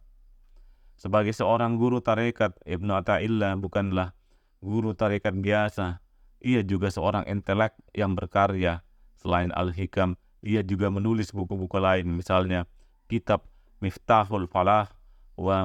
Sebagai 1.00 1.32
seorang 1.32 1.80
guru 1.80 2.04
tarekat, 2.04 2.60
Ibnu 2.68 2.92
Atta'illah 2.92 3.56
bukanlah 3.56 4.12
guru 4.60 4.92
tarekat 4.92 5.32
biasa. 5.40 6.04
Ia 6.44 6.62
juga 6.68 6.92
seorang 6.92 7.24
intelek 7.26 7.74
yang 7.96 8.20
berkarya. 8.20 8.84
Selain 9.16 9.50
Al-Hikam, 9.56 10.20
ia 10.44 10.60
juga 10.60 10.92
menulis 10.92 11.32
buku-buku 11.32 11.80
lain, 11.80 12.12
misalnya 12.12 12.68
kitab 13.08 13.48
Miftahul 13.80 14.46
Falah 14.46 14.92
wa 15.40 15.64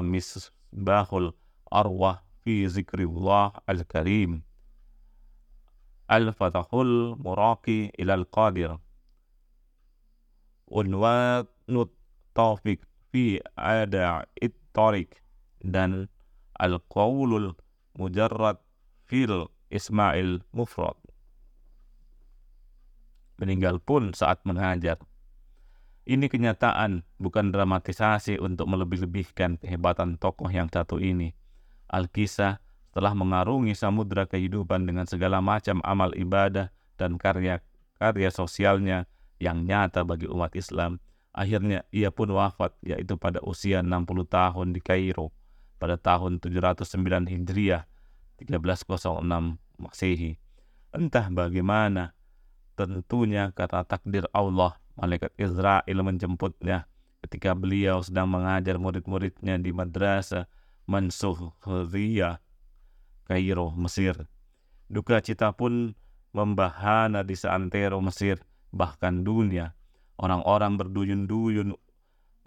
isbahul 0.76 1.32
arwah 1.72 2.20
fi 2.44 2.68
zikrillah 2.68 3.56
al-karim 3.64 4.44
al-fatahul 6.04 7.16
muraki 7.16 7.88
ilal 7.96 8.28
qadir 8.28 8.76
unwanut 10.68 11.90
taufik 12.36 12.84
fi 13.08 13.40
ada 13.56 14.28
ittarik 14.36 15.24
dan 15.64 16.12
al-qawlul 16.60 17.56
mujarrad 17.96 18.60
fil 19.08 19.48
ismail 19.72 20.44
mufrad 20.52 21.00
meninggal 23.36 23.76
pun 23.80 24.16
saat 24.16 24.40
mengajar. 24.48 24.96
Ini 26.06 26.30
kenyataan, 26.30 27.02
bukan 27.18 27.50
dramatisasi 27.50 28.38
untuk 28.38 28.70
melebih-lebihkan 28.70 29.58
kehebatan 29.58 30.22
tokoh 30.22 30.46
yang 30.46 30.70
satu 30.70 31.02
ini. 31.02 31.34
Al-Kisah 31.90 32.62
telah 32.94 33.10
mengarungi 33.10 33.74
samudra 33.74 34.30
kehidupan 34.30 34.86
dengan 34.86 35.10
segala 35.10 35.42
macam 35.42 35.82
amal 35.82 36.14
ibadah 36.14 36.70
dan 36.94 37.18
karya-karya 37.18 38.30
sosialnya 38.30 39.10
yang 39.42 39.66
nyata 39.66 40.06
bagi 40.06 40.30
umat 40.30 40.54
Islam. 40.54 41.02
Akhirnya 41.34 41.82
ia 41.90 42.14
pun 42.14 42.30
wafat 42.30 42.78
yaitu 42.86 43.18
pada 43.18 43.42
usia 43.42 43.82
60 43.82 44.06
tahun 44.30 44.78
di 44.78 44.80
Kairo 44.80 45.34
pada 45.82 45.98
tahun 45.98 46.38
709 46.38 47.34
Hijriah 47.34 47.82
1306 48.38 49.26
Masehi. 49.82 50.38
Entah 50.94 51.26
bagaimana 51.34 52.14
tentunya 52.78 53.50
kata 53.50 53.82
takdir 53.84 54.30
Allah 54.30 54.78
malaikat 54.96 55.32
Israel 55.36 55.98
menjemputnya 56.02 56.88
ketika 57.24 57.52
beliau 57.52 58.00
sedang 58.00 58.32
mengajar 58.32 58.80
murid-muridnya 58.80 59.60
di 59.60 59.70
madrasah 59.72 60.48
Mansuhuriyah 60.86 62.38
Kairo, 63.26 63.74
Mesir. 63.74 64.30
Duka 64.86 65.18
cita 65.18 65.50
pun 65.50 65.98
membahana 66.30 67.26
di 67.26 67.34
seantero 67.34 67.98
Mesir, 67.98 68.38
bahkan 68.70 69.26
dunia. 69.26 69.74
Orang-orang 70.16 70.78
berduyun-duyun 70.78 71.74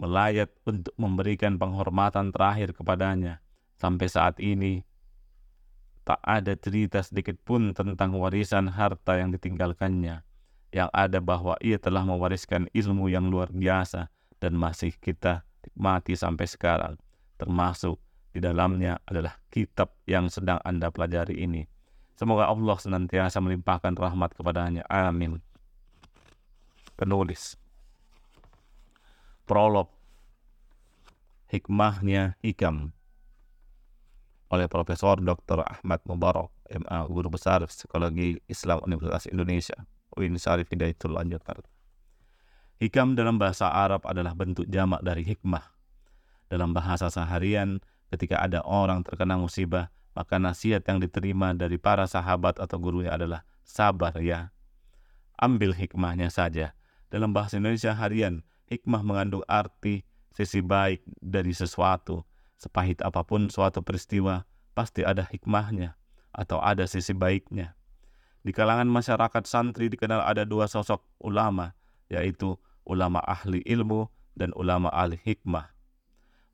melayat 0.00 0.48
untuk 0.64 0.96
memberikan 0.96 1.60
penghormatan 1.60 2.32
terakhir 2.32 2.72
kepadanya. 2.72 3.44
Sampai 3.76 4.08
saat 4.08 4.40
ini, 4.40 4.80
tak 6.08 6.18
ada 6.24 6.56
cerita 6.56 7.04
sedikit 7.04 7.36
pun 7.44 7.76
tentang 7.76 8.16
warisan 8.16 8.72
harta 8.72 9.20
yang 9.20 9.30
ditinggalkannya. 9.36 10.24
Yang 10.70 10.90
ada 10.94 11.18
bahwa 11.18 11.58
ia 11.58 11.76
telah 11.82 12.06
mewariskan 12.06 12.70
ilmu 12.70 13.10
yang 13.10 13.26
luar 13.26 13.50
biasa 13.50 14.06
dan 14.38 14.54
masih 14.54 14.94
kita 15.02 15.42
nikmati 15.66 16.14
sampai 16.14 16.46
sekarang, 16.46 16.94
termasuk 17.36 17.98
di 18.30 18.38
dalamnya 18.38 19.02
adalah 19.10 19.34
kitab 19.50 19.90
yang 20.06 20.30
sedang 20.30 20.62
Anda 20.62 20.94
pelajari 20.94 21.42
ini. 21.42 21.66
Semoga 22.14 22.46
Allah 22.46 22.76
senantiasa 22.78 23.42
melimpahkan 23.42 23.98
rahmat 23.98 24.36
kepadanya. 24.38 24.86
Amin. 24.86 25.42
Penulis 26.94 27.56
Prolog 29.48 29.90
Hikmahnya 31.50 32.38
Hikam 32.38 32.94
oleh 34.50 34.66
Profesor 34.66 35.18
Dr. 35.18 35.62
Ahmad 35.62 36.02
Mubarak, 36.06 36.50
MA, 36.70 36.98
Guru 37.06 37.30
Besar 37.34 37.62
Psikologi 37.66 38.38
Islam 38.46 38.82
Universitas 38.86 39.30
Indonesia, 39.30 39.78
UIN 40.16 40.38
Syarif 40.38 40.70
Hidayatullah 40.70 41.26
Jakarta. 41.26 41.68
Hikam 42.80 43.12
dalam 43.12 43.36
bahasa 43.36 43.68
Arab 43.68 44.08
adalah 44.08 44.32
bentuk 44.32 44.64
jamak 44.64 45.04
dari 45.04 45.20
hikmah. 45.20 45.76
Dalam 46.48 46.72
bahasa 46.72 47.12
seharian, 47.12 47.78
ketika 48.08 48.40
ada 48.40 48.64
orang 48.64 49.04
terkena 49.04 49.36
musibah, 49.36 49.92
maka 50.16 50.40
nasihat 50.40 50.82
yang 50.88 50.98
diterima 50.98 51.54
dari 51.54 51.76
para 51.76 52.08
sahabat 52.08 52.58
atau 52.58 52.80
gurunya 52.80 53.12
adalah 53.14 53.44
sabar 53.62 54.16
ya. 54.18 54.50
Ambil 55.38 55.76
hikmahnya 55.76 56.32
saja. 56.32 56.74
Dalam 57.12 57.30
bahasa 57.36 57.60
Indonesia 57.60 57.94
harian, 57.94 58.42
hikmah 58.66 59.02
mengandung 59.04 59.44
arti 59.46 60.02
sisi 60.34 60.62
baik 60.64 61.04
dari 61.20 61.54
sesuatu. 61.54 62.24
Sepahit 62.60 63.00
apa 63.00 63.24
pun 63.24 63.48
suatu 63.48 63.80
peristiwa, 63.80 64.44
pasti 64.76 65.04
ada 65.04 65.24
hikmahnya 65.24 65.96
atau 66.32 66.60
ada 66.60 66.84
sisi 66.84 67.16
baiknya. 67.16 67.76
Di 68.40 68.56
kalangan 68.56 68.88
masyarakat 68.88 69.44
santri 69.44 69.92
dikenal 69.92 70.24
ada 70.24 70.48
dua 70.48 70.64
sosok 70.64 71.04
ulama, 71.20 71.76
yaitu 72.08 72.56
ulama 72.88 73.20
ahli 73.20 73.60
ilmu, 73.68 74.08
dan 74.32 74.56
ulama 74.56 74.88
ahli 74.88 75.20
hikmah. 75.20 75.68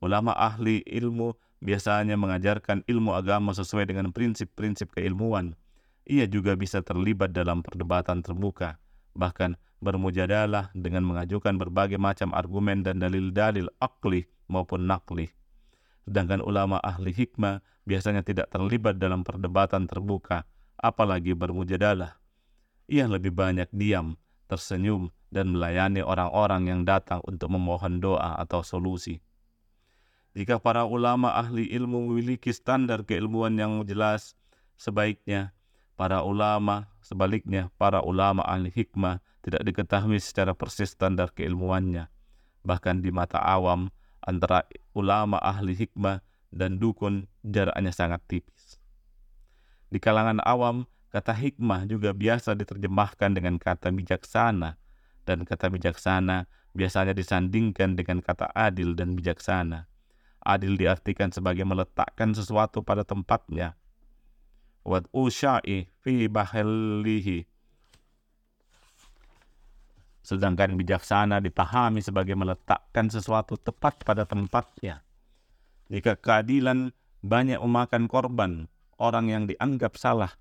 Ulama 0.03 0.35
ahli 0.35 0.83
ilmu 0.83 1.33
biasanya 1.63 2.19
mengajarkan 2.19 2.83
ilmu 2.85 3.15
agama 3.15 3.55
sesuai 3.55 3.87
dengan 3.87 4.11
prinsip-prinsip 4.11 4.93
keilmuan. 4.93 5.55
Ia 6.07 6.27
juga 6.27 6.59
bisa 6.59 6.83
terlibat 6.83 7.31
dalam 7.31 7.63
perdebatan 7.63 8.19
terbuka, 8.19 8.79
bahkan 9.15 9.55
bermujadalah 9.79 10.71
dengan 10.75 11.07
mengajukan 11.07 11.55
berbagai 11.55 11.99
macam 11.99 12.35
argumen 12.35 12.83
dan 12.83 12.99
dalil-dalil 12.99 13.71
akli 13.79 14.27
maupun 14.51 14.87
nakli. 14.87 15.31
Sedangkan 16.07 16.39
ulama 16.39 16.79
ahli 16.79 17.11
hikmah 17.11 17.59
biasanya 17.83 18.23
tidak 18.23 18.51
terlibat 18.51 18.95
dalam 18.99 19.27
perdebatan 19.27 19.87
terbuka, 19.87 20.47
apalagi 20.77 21.33
bermujadalah. 21.33 22.17
Ia 22.87 23.09
lebih 23.09 23.35
banyak 23.35 23.67
diam, 23.75 24.15
tersenyum, 24.47 25.11
dan 25.27 25.51
melayani 25.51 25.99
orang-orang 25.99 26.71
yang 26.71 26.81
datang 26.87 27.19
untuk 27.27 27.51
memohon 27.51 27.99
doa 27.99 28.39
atau 28.39 28.63
solusi. 28.63 29.19
Jika 30.37 30.61
para 30.61 30.85
ulama 30.85 31.33
ahli 31.33 31.67
ilmu 31.73 32.13
memiliki 32.13 32.53
standar 32.53 33.03
keilmuan 33.03 33.57
yang 33.57 33.83
jelas, 33.83 34.37
sebaiknya 34.77 35.51
para 35.97 36.21
ulama, 36.21 36.93
sebaliknya 37.01 37.73
para 37.75 38.05
ulama 38.05 38.45
ahli 38.45 38.69
hikmah 38.69 39.19
tidak 39.41 39.65
diketahui 39.65 40.21
secara 40.21 40.53
persis 40.53 40.93
standar 40.93 41.33
keilmuannya. 41.33 42.07
Bahkan 42.61 43.01
di 43.01 43.09
mata 43.09 43.41
awam, 43.41 43.89
antara 44.21 44.63
ulama 44.93 45.41
ahli 45.41 45.73
hikmah 45.73 46.21
dan 46.53 46.77
dukun 46.77 47.25
jaraknya 47.41 47.91
sangat 47.91 48.21
tipis. 48.29 48.56
Di 49.87 50.03
kalangan 50.03 50.43
awam, 50.43 50.83
kata 51.11 51.31
hikmah 51.31 51.87
juga 51.87 52.11
biasa 52.11 52.53
diterjemahkan 52.59 53.31
dengan 53.31 53.55
kata 53.55 53.89
bijaksana, 53.95 54.75
dan 55.23 55.47
kata 55.47 55.71
bijaksana 55.71 56.47
biasanya 56.75 57.15
disandingkan 57.15 57.95
dengan 57.95 58.19
kata 58.19 58.51
adil 58.51 58.93
dan 58.93 59.15
bijaksana. 59.15 59.87
Adil 60.43 60.79
diartikan 60.79 61.33
sebagai 61.33 61.67
meletakkan 61.67 62.31
sesuatu 62.31 62.79
pada 62.85 63.03
tempatnya. 63.03 63.75
Wat 64.87 65.03
usya'i 65.11 65.91
fi 65.99 66.31
bahilihi. 66.31 67.43
Sedangkan 70.23 70.75
bijaksana 70.79 71.43
dipahami 71.43 71.99
sebagai 71.99 72.35
meletakkan 72.35 73.11
sesuatu 73.11 73.59
tepat 73.59 74.03
pada 74.07 74.23
tempatnya. 74.23 75.03
Jika 75.87 76.19
keadilan 76.19 76.91
banyak 77.23 77.59
memakan 77.59 78.07
korban, 78.07 78.71
orang 78.97 79.29
yang 79.29 79.43
dianggap 79.45 79.97
salah 79.97 80.33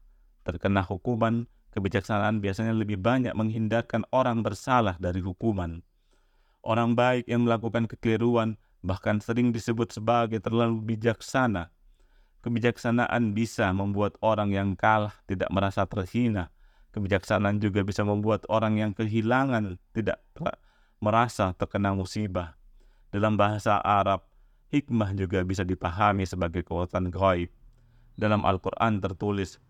terkena 0.46 0.84
hukuman, 0.86 1.50
kebijaksanaan 1.74 2.38
biasanya 2.38 2.72
lebih 2.72 2.96
banyak 2.96 3.34
menghindarkan 3.34 4.06
orang 4.14 4.40
bersalah 4.46 4.94
dari 4.96 5.18
hukuman. 5.20 5.82
Orang 6.66 6.98
baik 6.98 7.26
yang 7.30 7.46
melakukan 7.46 7.86
kekeliruan 7.86 8.58
bahkan 8.86 9.18
sering 9.18 9.50
disebut 9.50 9.90
sebagai 9.90 10.38
terlalu 10.38 10.82
bijaksana. 10.94 11.74
Kebijaksanaan 12.46 13.34
bisa 13.34 13.70
membuat 13.74 14.14
orang 14.22 14.54
yang 14.54 14.78
kalah 14.78 15.14
tidak 15.26 15.50
merasa 15.50 15.82
terhina. 15.82 16.54
Kebijaksanaan 16.94 17.58
juga 17.58 17.82
bisa 17.82 18.06
membuat 18.06 18.46
orang 18.46 18.78
yang 18.78 18.94
kehilangan 18.94 19.82
tidak 19.90 20.22
merasa 21.02 21.50
terkena 21.58 21.90
musibah. 21.92 22.54
Dalam 23.10 23.34
bahasa 23.34 23.82
Arab, 23.82 24.22
hikmah 24.70 25.12
juga 25.18 25.42
bisa 25.42 25.66
dipahami 25.66 26.22
sebagai 26.22 26.62
kekuatan 26.62 27.10
gaib. 27.10 27.50
Dalam 28.16 28.48
Al-Quran 28.48 29.04
tertulis, 29.04 29.60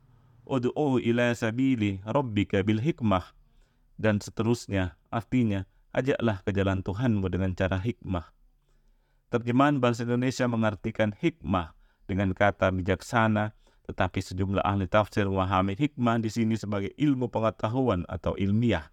Udu'u 0.46 1.02
ila 1.02 1.34
sabili 1.34 1.98
rabbika 2.06 2.62
bil 2.62 2.78
hikmah. 2.78 3.34
Dan 3.98 4.22
seterusnya, 4.22 4.94
artinya, 5.10 5.66
ajaklah 5.90 6.46
ke 6.46 6.54
jalan 6.54 6.86
Tuhanmu 6.86 7.26
dengan 7.26 7.50
cara 7.58 7.82
hikmah. 7.82 8.30
Terjemahan 9.34 9.82
bahasa 9.82 10.06
Indonesia 10.06 10.46
mengartikan 10.46 11.10
hikmah 11.10 11.74
dengan 12.06 12.30
kata 12.30 12.70
bijaksana, 12.70 13.50
tetapi 13.90 14.22
sejumlah 14.22 14.62
ahli 14.62 14.86
tafsir 14.86 15.26
memahami 15.26 15.74
hikmah 15.74 16.22
di 16.22 16.30
sini 16.30 16.54
sebagai 16.54 16.94
ilmu 16.94 17.26
pengetahuan 17.26 18.06
atau 18.06 18.38
ilmiah. 18.38 18.86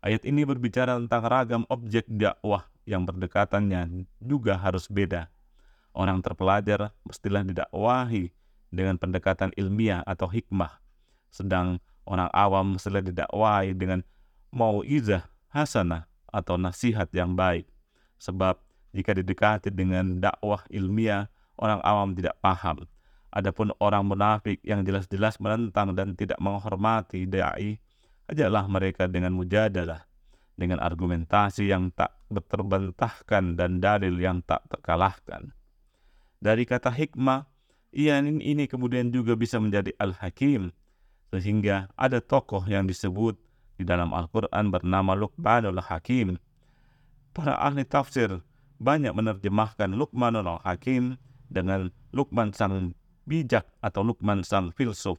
Ayat 0.00 0.24
ini 0.24 0.48
berbicara 0.48 0.96
tentang 0.96 1.24
ragam 1.28 1.62
objek 1.68 2.08
dakwah 2.08 2.64
yang 2.88 3.04
berdekatannya 3.04 4.08
juga 4.20 4.56
harus 4.56 4.88
beda. 4.88 5.28
Orang 5.92 6.24
terpelajar 6.24 6.92
mestilah 7.04 7.44
didakwahi 7.44 8.32
dengan 8.74 8.98
pendekatan 8.98 9.54
ilmiah 9.54 10.02
atau 10.02 10.26
hikmah, 10.26 10.82
sedang 11.30 11.78
orang 12.04 12.28
awam 12.34 12.76
mestilah 12.76 13.00
didakwahi 13.00 13.72
dengan 13.72 14.02
mau'izah 14.50 15.24
hasanah 15.54 16.10
atau 16.28 16.58
nasihat 16.58 17.08
yang 17.14 17.38
baik. 17.38 17.70
Sebab 18.18 18.58
jika 18.90 19.14
didekati 19.14 19.70
dengan 19.70 20.18
dakwah 20.18 20.66
ilmiah, 20.70 21.30
orang 21.58 21.78
awam 21.86 22.14
tidak 22.14 22.34
paham. 22.42 22.86
Adapun 23.34 23.74
orang 23.82 24.06
munafik 24.06 24.62
yang 24.62 24.86
jelas-jelas 24.86 25.42
menentang 25.42 25.94
dan 25.94 26.14
tidak 26.14 26.38
menghormati 26.38 27.26
dai, 27.26 27.82
ajaklah 28.30 28.66
mereka 28.70 29.10
dengan 29.10 29.34
mujadalah 29.34 30.06
dengan 30.54 30.78
argumentasi 30.78 31.66
yang 31.66 31.90
tak 31.90 32.14
terbantahkan 32.30 33.58
dan 33.58 33.82
dalil 33.82 34.14
yang 34.18 34.38
tak 34.46 34.62
terkalahkan. 34.70 35.50
Dari 36.38 36.62
kata 36.62 36.94
hikmah, 36.94 37.50
ia 37.94 38.18
ini 38.18 38.66
kemudian 38.66 39.14
juga 39.14 39.38
bisa 39.38 39.62
menjadi 39.62 39.94
al-hakim, 40.02 40.74
sehingga 41.30 41.86
ada 41.94 42.18
tokoh 42.18 42.66
yang 42.66 42.90
disebut 42.90 43.38
di 43.78 43.86
dalam 43.86 44.10
Al-Quran 44.10 44.74
bernama 44.74 45.14
Luqmanul 45.14 45.78
Hakim. 45.78 46.38
Para 47.34 47.54
ahli 47.58 47.86
tafsir 47.86 48.42
banyak 48.82 49.14
menerjemahkan 49.14 49.94
Luqmanul 49.94 50.58
Hakim 50.66 51.18
dengan 51.50 51.90
Luqman 52.10 52.50
sang 52.54 52.94
bijak 53.26 53.66
atau 53.78 54.02
Luqman 54.02 54.42
sang 54.42 54.74
filsuf. 54.74 55.18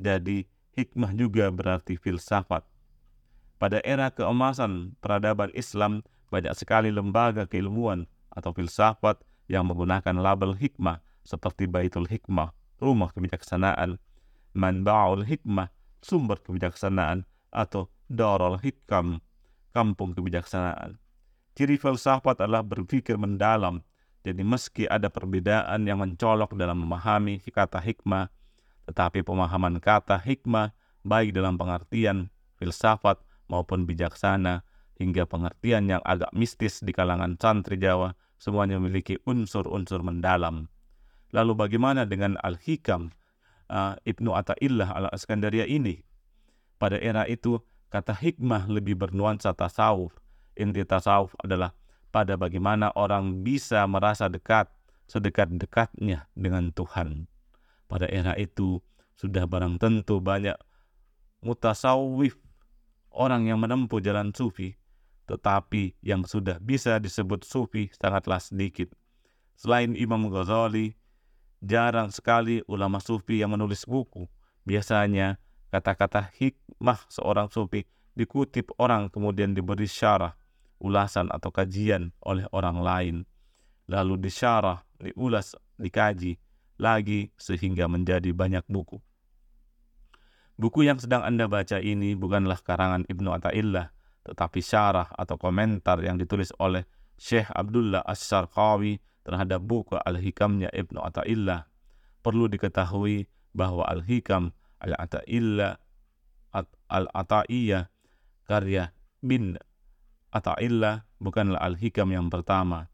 Jadi 0.00 0.44
hikmah 0.76 1.12
juga 1.16 1.52
berarti 1.52 2.00
filsafat. 2.00 2.64
Pada 3.60 3.78
era 3.84 4.08
keemasan 4.12 4.96
peradaban 5.00 5.52
Islam, 5.52 6.04
banyak 6.32 6.56
sekali 6.56 6.88
lembaga 6.88 7.44
keilmuan 7.44 8.08
atau 8.32 8.56
filsafat 8.56 9.20
yang 9.52 9.68
menggunakan 9.68 10.16
label 10.16 10.56
hikmah 10.56 11.04
seperti 11.22 11.70
Baitul 11.70 12.06
Hikmah, 12.06 12.50
rumah 12.82 13.10
kebijaksanaan, 13.14 13.98
Manba'ul 14.52 15.24
Hikmah, 15.24 15.70
sumber 16.02 16.42
kebijaksanaan, 16.42 17.24
atau 17.52 17.88
Darul 18.08 18.58
Hikam, 18.60 19.20
kampung 19.72 20.12
kebijaksanaan. 20.12 21.00
Ciri 21.52 21.76
filsafat 21.76 22.40
adalah 22.44 22.64
berpikir 22.64 23.20
mendalam, 23.20 23.84
jadi 24.24 24.40
meski 24.40 24.88
ada 24.88 25.12
perbedaan 25.12 25.84
yang 25.84 26.00
mencolok 26.00 26.56
dalam 26.56 26.80
memahami 26.80 27.42
kata 27.42 27.82
hikmah, 27.82 28.32
tetapi 28.88 29.20
pemahaman 29.20 29.76
kata 29.82 30.16
hikmah 30.16 30.72
baik 31.04 31.36
dalam 31.36 31.60
pengertian 31.60 32.32
filsafat 32.56 33.20
maupun 33.52 33.84
bijaksana, 33.84 34.64
hingga 34.96 35.28
pengertian 35.28 35.90
yang 35.90 36.02
agak 36.06 36.30
mistis 36.32 36.80
di 36.80 36.94
kalangan 36.94 37.36
santri 37.36 37.76
Jawa, 37.76 38.16
semuanya 38.40 38.80
memiliki 38.80 39.20
unsur-unsur 39.28 40.00
mendalam. 40.00 40.71
Lalu 41.32 41.52
bagaimana 41.56 42.04
dengan 42.04 42.36
Al-Hikam, 42.44 43.08
uh, 43.72 43.96
Ibnu 44.04 44.36
Ata'illah 44.36 44.92
al-Askandaria 44.92 45.64
ini? 45.64 46.04
Pada 46.76 47.00
era 47.00 47.24
itu, 47.24 47.56
kata 47.88 48.12
hikmah 48.12 48.68
lebih 48.68 49.00
bernuansa 49.00 49.56
tasawuf. 49.56 50.12
Inti 50.56 50.84
tasawuf 50.84 51.32
adalah 51.40 51.72
pada 52.12 52.36
bagaimana 52.36 52.92
orang 52.92 53.40
bisa 53.40 53.88
merasa 53.88 54.28
dekat, 54.28 54.68
sedekat-dekatnya 55.08 56.28
dengan 56.36 56.68
Tuhan. 56.76 57.24
Pada 57.88 58.04
era 58.12 58.36
itu, 58.36 58.84
sudah 59.16 59.48
barang 59.48 59.80
tentu 59.80 60.20
banyak 60.20 60.56
mutasawif 61.40 62.36
orang 63.12 63.48
yang 63.48 63.60
menempuh 63.60 64.00
jalan 64.00 64.32
sufi, 64.32 64.76
tetapi 65.28 65.96
yang 66.04 66.24
sudah 66.24 66.60
bisa 66.60 67.00
disebut 67.00 67.44
sufi 67.44 67.88
sangatlah 67.96 68.40
sedikit. 68.40 68.92
Selain 69.56 69.92
Imam 69.94 70.26
Ghazali, 70.32 70.96
jarang 71.62 72.10
sekali 72.10 72.60
ulama 72.66 72.98
sufi 72.98 73.38
yang 73.38 73.54
menulis 73.54 73.86
buku. 73.86 74.26
Biasanya 74.66 75.38
kata-kata 75.70 76.28
hikmah 76.34 77.06
seorang 77.06 77.48
sufi 77.48 77.86
dikutip 78.18 78.74
orang 78.76 79.08
kemudian 79.08 79.54
diberi 79.54 79.86
syarah, 79.86 80.34
ulasan 80.82 81.30
atau 81.30 81.54
kajian 81.54 82.10
oleh 82.26 82.44
orang 82.50 82.82
lain. 82.82 83.16
Lalu 83.86 84.28
disyarah, 84.28 84.82
diulas, 84.98 85.54
dikaji 85.78 86.36
lagi 86.82 87.30
sehingga 87.38 87.86
menjadi 87.86 88.34
banyak 88.34 88.66
buku. 88.66 88.98
Buku 90.58 90.84
yang 90.86 91.00
sedang 91.00 91.24
Anda 91.24 91.48
baca 91.48 91.80
ini 91.80 92.14
bukanlah 92.14 92.60
karangan 92.60 93.08
Ibnu 93.08 93.32
Athaillah, 93.34 93.90
tetapi 94.22 94.60
syarah 94.62 95.10
atau 95.14 95.34
komentar 95.40 95.98
yang 96.04 96.20
ditulis 96.20 96.54
oleh 96.60 96.86
Syekh 97.18 97.50
Abdullah 97.50 98.02
As-Sarqawi 98.06 98.98
terhadap 99.22 99.62
buku 99.62 99.98
Al-Hikamnya 99.98 100.70
Ibnu 100.74 100.98
Athaillah. 101.02 101.66
Perlu 102.22 102.46
diketahui 102.46 103.26
bahwa 103.54 103.86
Al-Hikam 103.86 104.54
Al-Athaillah 104.82 105.78
Al-Ataiyah 106.92 107.88
karya 108.44 108.92
bin 109.24 109.56
Ata'illah 110.32 111.08
bukanlah 111.16 111.60
Al-Hikam 111.60 112.12
yang 112.12 112.28
pertama. 112.28 112.92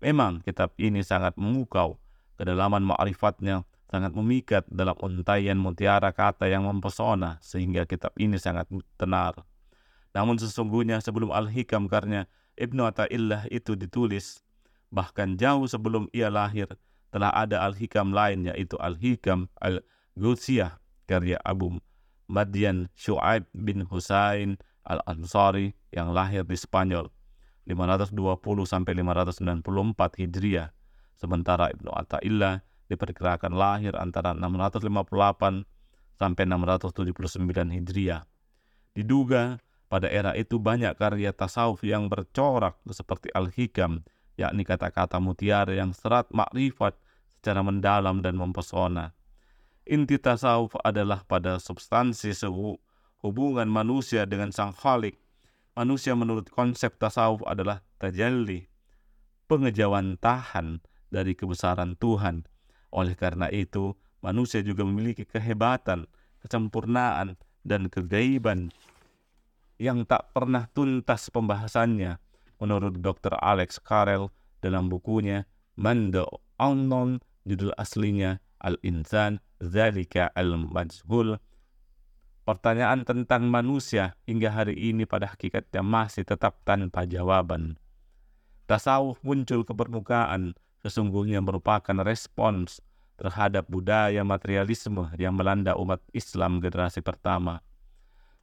Memang 0.00 0.44
kitab 0.44 0.72
ini 0.78 1.00
sangat 1.00 1.34
memukau, 1.40 1.98
kedalaman 2.36 2.84
ma'rifatnya 2.84 3.66
sangat 3.88 4.12
memikat 4.12 4.64
dalam 4.68 4.94
untaian 5.00 5.56
mutiara 5.56 6.12
kata 6.12 6.44
yang 6.46 6.68
mempesona 6.68 7.40
sehingga 7.40 7.88
kitab 7.88 8.12
ini 8.20 8.36
sangat 8.36 8.68
tenar. 9.00 9.42
Namun 10.12 10.36
sesungguhnya 10.36 11.00
sebelum 11.00 11.32
Al-Hikam 11.32 11.88
karya 11.88 12.28
Ibnu 12.58 12.84
Ata'illah 12.84 13.48
itu 13.48 13.78
ditulis, 13.78 14.44
bahkan 14.88 15.36
jauh 15.36 15.64
sebelum 15.68 16.08
ia 16.12 16.32
lahir, 16.32 16.68
telah 17.08 17.32
ada 17.32 17.64
Al-Hikam 17.64 18.12
lain 18.12 18.48
yaitu 18.48 18.76
Al-Hikam 18.76 19.48
Al-Gutsiyah 19.60 20.76
karya 21.08 21.40
Abu 21.40 21.80
Madian 22.28 22.92
Shu'aib 22.92 23.48
bin 23.56 23.88
Husain 23.88 24.60
Al-Ansari 24.84 25.72
yang 25.92 26.12
lahir 26.12 26.44
di 26.44 26.56
Spanyol 26.56 27.08
520 27.68 28.16
sampai 28.64 28.92
594 28.96 30.20
Hijriah. 30.24 30.72
Sementara 31.16 31.68
Ibnu 31.72 31.92
Athaillah 31.92 32.64
diperkirakan 32.88 33.52
lahir 33.52 33.92
antara 33.96 34.32
658 34.32 35.68
sampai 36.16 36.44
679 36.48 37.76
Hijriah. 37.76 38.24
Diduga 38.96 39.60
pada 39.88 40.08
era 40.08 40.36
itu 40.36 40.60
banyak 40.60 40.96
karya 40.96 41.32
tasawuf 41.32 41.84
yang 41.84 42.12
bercorak 42.12 42.76
seperti 42.88 43.32
Al-Hikam, 43.32 44.04
yakni 44.38 44.62
kata-kata 44.62 45.18
mutiara 45.18 45.74
yang 45.74 45.90
serat 45.90 46.30
makrifat 46.30 46.94
secara 47.42 47.66
mendalam 47.66 48.22
dan 48.22 48.38
mempesona. 48.38 49.10
Inti 49.82 50.14
tasawuf 50.20 50.78
adalah 50.86 51.26
pada 51.26 51.58
substansi 51.58 52.30
hubungan 53.18 53.66
manusia 53.66 54.22
dengan 54.30 54.54
sang 54.54 54.70
khalik. 54.70 55.18
Manusia 55.74 56.14
menurut 56.14 56.46
konsep 56.54 56.94
tasawuf 56.98 57.42
adalah 57.46 57.82
tajalli, 57.98 58.66
pengejauhan 59.50 60.18
tahan 60.18 60.82
dari 61.10 61.34
kebesaran 61.34 61.98
Tuhan. 61.98 62.46
Oleh 62.94 63.14
karena 63.18 63.50
itu, 63.50 63.94
manusia 64.22 64.62
juga 64.62 64.82
memiliki 64.86 65.26
kehebatan, 65.26 66.06
kesempurnaan, 66.42 67.38
dan 67.66 67.90
kegaiban 67.90 68.70
yang 69.78 70.02
tak 70.02 70.34
pernah 70.34 70.66
tuntas 70.74 71.30
pembahasannya 71.30 72.18
menurut 72.58 72.98
Dr. 72.98 73.34
Alex 73.38 73.78
Carrel 73.82 74.30
dalam 74.62 74.90
bukunya 74.90 75.46
Mando 75.78 76.42
Unknown 76.58 77.22
judul 77.46 77.70
aslinya 77.78 78.42
Al-Insan 78.58 79.38
Zalika 79.62 80.30
Al-Majhul 80.34 81.38
Pertanyaan 82.48 83.04
tentang 83.04 83.44
manusia 83.52 84.16
hingga 84.24 84.48
hari 84.48 84.72
ini 84.72 85.04
pada 85.04 85.28
hakikatnya 85.28 85.84
masih 85.84 86.24
tetap 86.24 86.64
tanpa 86.64 87.04
jawaban. 87.04 87.76
Tasawuf 88.64 89.20
muncul 89.20 89.68
ke 89.68 89.76
permukaan 89.76 90.56
sesungguhnya 90.80 91.44
merupakan 91.44 92.00
respons 92.00 92.80
terhadap 93.20 93.68
budaya 93.68 94.24
materialisme 94.24 95.12
yang 95.20 95.36
melanda 95.36 95.76
umat 95.76 96.00
Islam 96.16 96.64
generasi 96.64 97.04
pertama. 97.04 97.60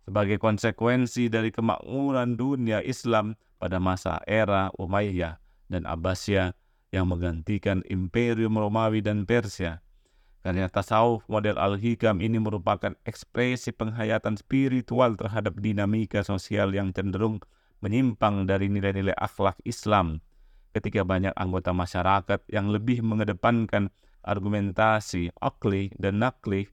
Sebagai 0.06 0.38
konsekuensi 0.38 1.34
dari 1.34 1.50
kemakmuran 1.50 2.38
dunia 2.38 2.86
Islam 2.86 3.34
pada 3.58 3.82
masa 3.82 4.22
era 4.30 4.70
Umayyah 4.78 5.42
dan 5.66 5.90
Abbasiyah 5.90 6.54
yang 6.94 7.10
menggantikan 7.10 7.82
Imperium 7.90 8.54
Romawi 8.54 9.02
dan 9.02 9.26
Persia, 9.26 9.82
karena 10.46 10.70
tasawuf 10.70 11.26
model 11.26 11.58
Al-Hikam 11.58 12.22
ini 12.22 12.38
merupakan 12.38 12.94
ekspresi 13.02 13.74
penghayatan 13.74 14.38
spiritual 14.38 15.18
terhadap 15.18 15.58
dinamika 15.58 16.22
sosial 16.22 16.70
yang 16.78 16.94
cenderung 16.94 17.42
menyimpang 17.82 18.46
dari 18.46 18.70
nilai-nilai 18.70 19.18
akhlak 19.18 19.58
Islam. 19.66 20.22
Ketika 20.70 21.02
banyak 21.02 21.34
anggota 21.34 21.74
masyarakat 21.74 22.46
yang 22.54 22.70
lebih 22.70 23.02
mengedepankan 23.02 23.90
argumentasi 24.22 25.34
akli 25.42 25.90
dan 25.98 26.22
nakli 26.22 26.70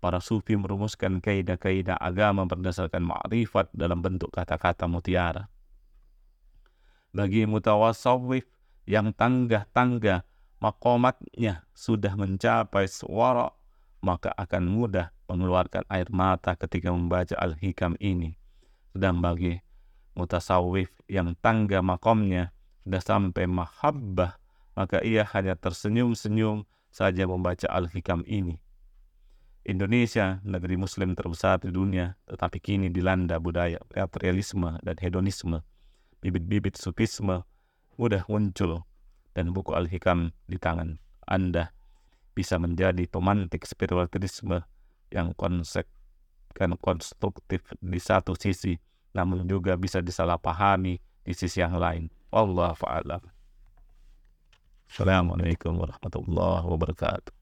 para 0.00 0.18
sufi 0.18 0.56
merumuskan 0.56 1.20
kaidah-kaidah 1.20 2.00
agama 2.00 2.48
berdasarkan 2.48 3.04
ma'rifat 3.04 3.68
dalam 3.76 4.00
bentuk 4.00 4.32
kata-kata 4.32 4.88
mutiara. 4.88 5.52
Bagi 7.12 7.44
mutawasawif 7.44 8.48
yang 8.88 9.12
tangga-tangga 9.12 10.24
makomatnya 10.58 11.68
sudah 11.76 12.16
mencapai 12.16 12.88
suara, 12.88 13.52
maka 14.00 14.32
akan 14.32 14.64
mudah 14.72 15.12
mengeluarkan 15.28 15.84
air 15.92 16.08
mata 16.08 16.56
ketika 16.56 16.88
membaca 16.90 17.36
Al-Hikam 17.36 18.00
ini. 18.00 18.34
Sedang 18.90 19.20
bagi 19.20 19.60
mutasawif 20.16 20.90
yang 21.06 21.36
tangga 21.38 21.84
makomnya 21.84 22.50
sudah 22.82 23.02
sampai 23.02 23.44
mahabbah, 23.46 24.40
maka 24.74 25.04
ia 25.04 25.22
hanya 25.36 25.54
tersenyum-senyum 25.54 26.64
saja 26.90 27.28
membaca 27.28 27.68
Al-Hikam 27.68 28.24
ini. 28.26 28.58
Indonesia, 29.70 30.42
negeri 30.42 30.74
muslim 30.74 31.14
terbesar 31.14 31.62
di 31.62 31.70
dunia, 31.70 32.18
tetapi 32.26 32.58
kini 32.58 32.90
dilanda 32.90 33.38
budaya 33.38 33.78
materialisme 33.94 34.82
dan 34.82 34.96
hedonisme. 34.98 35.62
Bibit-bibit 36.18 36.74
sufisme 36.74 37.46
mudah 37.94 38.26
muncul 38.26 38.82
dan 39.32 39.54
buku 39.54 39.70
Al-Hikam 39.70 40.34
di 40.50 40.58
tangan 40.58 40.98
Anda 41.22 41.70
bisa 42.34 42.58
menjadi 42.58 43.06
pemantik 43.06 43.62
spiritualisme 43.62 44.66
yang 45.14 45.30
konsep 45.38 45.86
kan 46.50 46.74
konstruktif 46.82 47.62
di 47.78 48.02
satu 48.02 48.34
sisi 48.34 48.74
namun 49.14 49.46
juga 49.46 49.78
bisa 49.78 50.02
disalahpahami 50.02 50.98
di 50.98 51.32
sisi 51.34 51.62
yang 51.62 51.78
lain. 51.78 52.10
Allah 52.34 52.74
fa'alam. 52.74 53.22
Assalamualaikum 54.90 55.78
warahmatullahi 55.78 56.66
wabarakatuh. 56.66 57.39